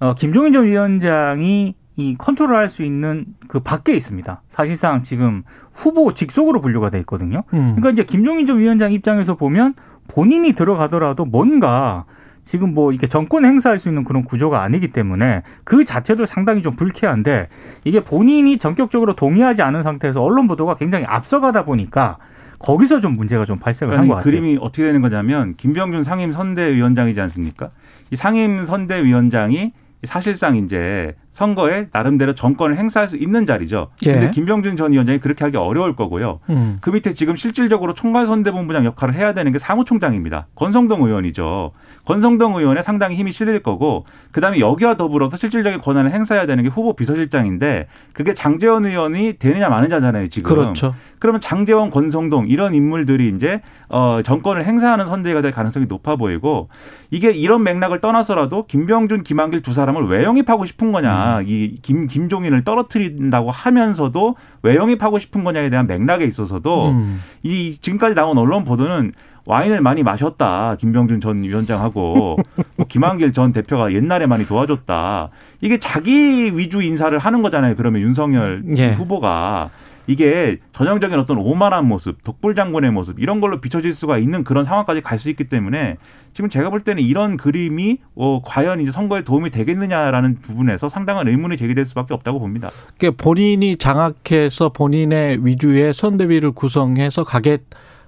어, 0.00 0.14
김종인 0.14 0.52
전 0.54 0.64
위원장이 0.64 1.74
이 1.98 2.14
컨트롤할 2.16 2.70
수 2.70 2.84
있는 2.84 3.26
그 3.48 3.58
밖에 3.58 3.92
있습니다. 3.96 4.40
사실상 4.48 5.02
지금 5.02 5.42
후보 5.72 6.14
직속으로 6.14 6.60
분류가 6.60 6.90
돼 6.90 7.00
있거든요. 7.00 7.42
음. 7.52 7.74
그러니까 7.74 7.90
이제 7.90 8.04
김종인 8.04 8.46
전 8.46 8.58
위원장 8.58 8.92
입장에서 8.92 9.34
보면 9.34 9.74
본인이 10.06 10.52
들어가더라도 10.52 11.24
뭔가 11.24 12.04
지금 12.44 12.72
뭐 12.72 12.92
이렇게 12.92 13.08
정권 13.08 13.44
행사할 13.44 13.80
수 13.80 13.88
있는 13.88 14.04
그런 14.04 14.22
구조가 14.22 14.62
아니기 14.62 14.92
때문에 14.92 15.42
그 15.64 15.84
자체도 15.84 16.26
상당히 16.26 16.62
좀 16.62 16.76
불쾌한데 16.76 17.48
이게 17.82 18.04
본인이 18.04 18.58
전격적으로 18.58 19.16
동의하지 19.16 19.62
않은 19.62 19.82
상태에서 19.82 20.22
언론 20.22 20.46
보도가 20.46 20.76
굉장히 20.76 21.04
앞서가다 21.04 21.64
보니까 21.64 22.18
거기서 22.60 23.00
좀 23.00 23.16
문제가 23.16 23.44
좀 23.44 23.58
발생을 23.58 23.90
그러니까 23.90 24.14
한것 24.14 24.24
같아요. 24.24 24.40
그림이 24.40 24.58
어떻게 24.60 24.84
되는 24.84 25.00
거냐면 25.00 25.56
김병준 25.56 26.04
상임 26.04 26.32
선대위원장이지 26.32 27.20
않습니까? 27.20 27.70
이 28.12 28.16
상임 28.16 28.66
선대위원장이 28.66 29.72
사실상 30.04 30.54
이제 30.54 31.16
선거에 31.38 31.86
나름대로 31.92 32.34
정권을 32.34 32.76
행사할 32.76 33.08
수 33.08 33.16
있는 33.16 33.46
자리죠. 33.46 33.90
예. 34.06 34.12
근데 34.12 34.30
김병준 34.32 34.76
전 34.76 34.90
위원장이 34.90 35.20
그렇게 35.20 35.44
하기 35.44 35.56
어려울 35.56 35.94
거고요. 35.94 36.40
음. 36.50 36.78
그 36.80 36.90
밑에 36.90 37.12
지금 37.12 37.36
실질적으로 37.36 37.94
총괄선대본부장 37.94 38.84
역할을 38.84 39.14
해야 39.14 39.32
되는 39.34 39.52
게 39.52 39.60
사무총장입니다. 39.60 40.48
권성동 40.56 41.04
의원이죠. 41.04 41.70
권성동 42.06 42.56
의원에 42.56 42.82
상당히 42.82 43.14
힘이 43.14 43.30
실릴 43.30 43.62
거고 43.62 44.04
그다음에 44.32 44.58
여기와 44.58 44.96
더불어서 44.96 45.36
실질적인 45.36 45.80
권한을 45.80 46.10
행사해야 46.10 46.46
되는 46.46 46.64
게 46.64 46.70
후보 46.70 46.96
비서실장인데 46.96 47.86
그게 48.14 48.34
장재원 48.34 48.84
의원이 48.86 49.34
되느냐 49.38 49.68
마느냐잖아요, 49.68 50.28
지금. 50.28 50.50
그렇죠. 50.50 50.94
그러면 51.20 51.40
장재원, 51.40 51.90
권성동 51.90 52.48
이런 52.48 52.74
인물들이 52.74 53.28
이제 53.28 53.60
어 53.88 54.20
정권을 54.24 54.64
행사하는 54.64 55.06
선대가 55.06 55.42
될 55.42 55.50
가능성이 55.50 55.86
높아 55.86 56.16
보이고 56.16 56.68
이게 57.10 57.30
이런 57.30 57.62
맥락을 57.62 58.00
떠나서라도 58.00 58.66
김병준, 58.66 59.22
김한길 59.22 59.62
두 59.62 59.72
사람을 59.72 60.08
왜 60.08 60.24
영입하고 60.24 60.64
싶은 60.64 60.92
거냐. 60.92 61.27
음. 61.36 61.44
이 61.46 61.78
김, 61.82 62.06
김종인을 62.06 62.64
떨어뜨린다고 62.64 63.50
하면서도 63.50 64.36
왜 64.62 64.76
영입하고 64.76 65.18
싶은 65.18 65.44
거냐에 65.44 65.70
대한 65.70 65.86
맥락에 65.86 66.24
있어서도 66.24 66.90
음. 66.90 67.20
이 67.42 67.76
지금까지 67.78 68.14
나온 68.14 68.38
언론 68.38 68.64
보도는 68.64 69.12
와인을 69.46 69.80
많이 69.80 70.02
마셨다. 70.02 70.76
김병준 70.78 71.20
전 71.20 71.42
위원장하고 71.42 72.36
뭐 72.76 72.86
김한길 72.86 73.32
전 73.32 73.52
대표가 73.52 73.92
옛날에 73.94 74.26
많이 74.26 74.44
도와줬다. 74.44 75.30
이게 75.62 75.78
자기 75.78 76.56
위주 76.56 76.82
인사를 76.82 77.16
하는 77.18 77.42
거잖아요. 77.42 77.74
그러면 77.76 78.02
윤석열 78.02 78.62
예. 78.76 78.90
후보가 78.92 79.70
이게 80.08 80.56
전형적인 80.72 81.18
어떤 81.18 81.36
오만한 81.36 81.86
모습, 81.86 82.24
독불 82.24 82.54
장군의 82.54 82.90
모습 82.90 83.20
이런 83.20 83.40
걸로 83.40 83.60
비춰질 83.60 83.92
수가 83.94 84.16
있는 84.18 84.42
그런 84.42 84.64
상황까지 84.64 85.02
갈 85.02 85.18
수 85.18 85.28
있기 85.30 85.44
때문에 85.44 85.96
지금 86.32 86.48
제가 86.48 86.70
볼 86.70 86.80
때는 86.80 87.02
이런 87.02 87.36
그림이 87.36 87.98
어, 88.14 88.40
과연 88.44 88.80
이제 88.80 88.90
선거에 88.90 89.22
도움이 89.22 89.50
되겠느냐라는 89.50 90.38
부분에서 90.40 90.88
상당한 90.88 91.26
의문이 91.28 91.56
제기될 91.56 91.86
수밖에 91.86 92.14
없다고 92.14 92.38
봅니다. 92.38 92.70
그러니까 92.96 93.22
본인이 93.22 93.76
장악해서 93.76 94.70
본인의 94.70 95.44
위주의 95.44 95.92
선대위를 95.92 96.52
구성해서 96.52 97.24
가게 97.24 97.58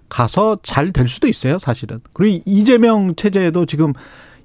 가서 0.09 0.59
잘 0.63 0.93
될 0.93 1.09
수도 1.09 1.29
있어요, 1.29 1.59
사실은. 1.59 1.99
그리고 2.15 2.43
이재명 2.47 3.15
체제에도 3.15 3.67
지금 3.67 3.93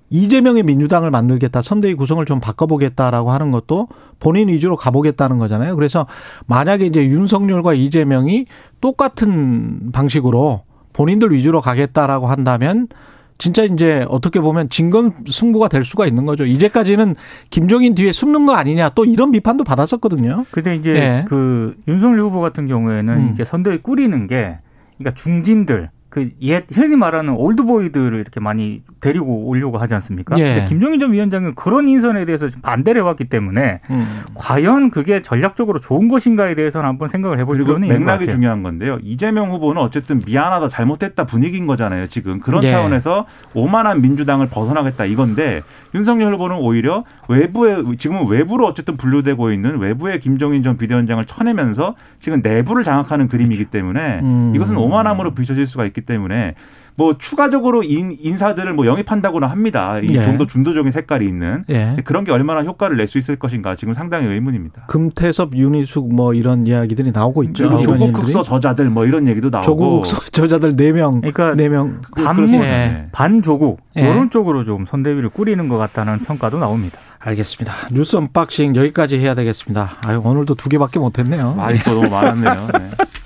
이재명의 0.09 0.63
민주당을 0.63 1.11
만들겠다, 1.11 1.61
선대위 1.61 1.95
구성을 1.95 2.23
좀 2.25 2.39
바꿔보겠다라고 2.39 3.31
하는 3.31 3.51
것도 3.51 3.87
본인 4.19 4.49
위주로 4.49 4.75
가보겠다는 4.75 5.37
거잖아요. 5.37 5.75
그래서 5.75 6.05
만약에 6.47 6.85
이제 6.85 7.05
윤석열과 7.05 7.73
이재명이 7.73 8.45
똑같은 8.81 9.91
방식으로 9.91 10.63
본인들 10.93 11.31
위주로 11.31 11.59
가겠다라고 11.59 12.27
한다면 12.27 12.87
진짜 13.37 13.63
이제 13.63 14.05
어떻게 14.09 14.39
보면 14.39 14.69
진건 14.69 15.13
승부가 15.27 15.67
될 15.67 15.83
수가 15.83 16.07
있는 16.07 16.25
거죠. 16.25 16.45
이제까지는 16.45 17.15
김종인 17.49 17.93
뒤에 17.93 18.11
숨는 18.11 18.45
거 18.45 18.53
아니냐 18.53 18.89
또 18.89 19.03
이런 19.03 19.31
비판도 19.31 19.65
받았었거든요. 19.65 20.45
근데 20.51 20.75
이제 20.75 20.93
네. 20.93 21.25
그 21.27 21.75
윤석열 21.87 22.21
후보 22.21 22.39
같은 22.39 22.67
경우에는 22.67 23.13
음. 23.13 23.31
이게 23.33 23.43
선대위 23.43 23.79
꾸리는 23.79 24.27
게 24.27 24.59
그러니까 24.97 25.15
중진들 25.15 25.89
그옛 26.15 26.67
흔히 26.71 26.95
말하는 26.95 27.33
올드보이들을 27.33 28.17
이렇게 28.17 28.39
많이 28.39 28.81
데리고 29.01 29.47
오려고 29.47 29.77
하지 29.77 29.95
않습니까? 29.95 30.35
예. 30.37 30.43
근데 30.43 30.65
김종인 30.69 30.97
전 30.97 31.11
위원장은 31.11 31.55
그런 31.55 31.89
인선에 31.89 32.23
대해서 32.23 32.47
반대를 32.61 33.01
해왔기 33.01 33.25
때문에 33.25 33.81
음. 33.89 34.21
과연 34.33 34.91
그게 34.91 35.21
전략적으로 35.21 35.81
좋은 35.81 36.07
것인가에 36.07 36.55
대해서는 36.55 36.87
한번 36.87 37.09
생각을 37.09 37.37
해볼 37.39 37.57
필요는 37.57 37.87
있는 37.87 37.99
것 37.99 38.05
같아요. 38.05 38.19
맥락이 38.19 38.31
중요한 38.31 38.63
건데요. 38.63 38.97
이재명 39.03 39.51
후보는 39.51 39.81
어쨌든 39.81 40.21
미안하다 40.25 40.69
잘못했다 40.69 41.25
분위기인 41.25 41.67
거잖아요. 41.67 42.07
지금 42.07 42.39
그런 42.39 42.63
예. 42.63 42.69
차원에서 42.69 43.25
오만한 43.53 44.01
민주당을 44.01 44.47
벗어나겠다 44.49 45.03
이건데 45.03 45.63
윤석열 45.93 46.33
후보는 46.33 46.57
오히려 46.57 47.03
외부에 47.27 47.75
지금은 47.97 48.27
외부로 48.27 48.67
어쨌든 48.67 48.95
분류되고 48.95 49.51
있는 49.51 49.79
외부의 49.79 50.21
김종인 50.21 50.63
전 50.63 50.77
비대위원장을 50.77 51.25
쳐내면서 51.25 51.95
지금 52.19 52.39
내부를 52.41 52.83
장악하는 52.83 53.27
그림이기 53.27 53.65
때문에 53.65 54.21
음. 54.21 54.53
이것은 54.55 54.77
오만함으로 54.77 55.35
비춰질 55.35 55.67
수가 55.67 55.85
있기 55.85 56.04
때문에 56.05 56.55
뭐 56.97 57.17
추가적으로 57.17 57.83
인, 57.83 58.17
인사들을 58.21 58.71
뭐 58.73 58.85
영입한다고는 58.85 59.49
합니다. 59.49 59.99
이 59.99 60.07
예. 60.15 60.23
좀더 60.23 60.47
중도적인 60.47 60.93
색깔이 60.93 61.27
있는 61.27 61.65
예. 61.69 61.97
그런 62.05 62.23
게 62.23 62.31
얼마나 62.31 62.63
효과를 62.63 62.95
낼 62.95 63.09
수 63.09 63.17
있을 63.17 63.35
것인가 63.35 63.75
지금 63.75 63.93
상당히 63.93 64.27
의문입니다. 64.27 64.85
금태섭, 64.87 65.55
윤희숙 65.57 66.15
뭐 66.15 66.33
이런 66.33 66.65
이야기들이 66.65 67.11
나오고 67.11 67.43
있죠. 67.43 67.81
조국 67.81 68.17
흑서 68.17 68.43
저자들 68.43 68.89
뭐 68.89 69.05
이런 69.05 69.27
얘기도 69.27 69.49
나오고 69.49 69.65
조국 69.65 69.97
흑서 69.99 70.21
저자들 70.31 70.77
네 70.77 70.93
명, 70.93 71.19
그러니까 71.19 71.53
네 71.55 71.67
명 71.67 72.01
반문, 72.15 72.53
예. 72.53 73.07
반조국 73.11 73.81
예. 73.97 74.01
이런 74.03 74.29
쪽으로 74.29 74.63
좀 74.63 74.85
선대위를 74.85 75.27
꾸리는 75.29 75.67
것 75.67 75.77
같다는 75.77 76.19
평가도 76.19 76.59
나옵니다. 76.59 76.97
알겠습니다. 77.19 77.73
뉴스 77.91 78.15
unboxing 78.15 78.75
여기까지 78.77 79.19
해야 79.19 79.35
되겠습니다. 79.35 79.97
아유, 80.05 80.21
오늘도 80.23 80.55
두 80.55 80.69
개밖에 80.69 80.99
못했네요. 80.99 81.55
많이 81.55 81.77
또 81.79 81.95
너무 81.95 82.09
많았네요. 82.09 82.67
네. 82.73 82.89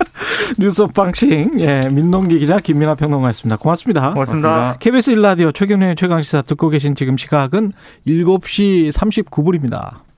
뉴스 0.58 0.82
unboxing, 0.82 1.60
예, 1.60 1.88
민동기 1.90 2.38
기자, 2.38 2.58
김민아 2.60 2.94
평론가였습니다. 2.94 3.56
고맙습니다. 3.56 4.12
고맙습니다. 4.12 4.76
KBS 4.78 5.12
1라디오 5.12 5.54
최경영의 5.54 5.96
최강시사 5.96 6.42
듣고 6.42 6.68
계신 6.68 6.94
지금 6.94 7.16
시각은 7.16 7.72
7시 8.06 8.90
39분입니다. 8.92 10.09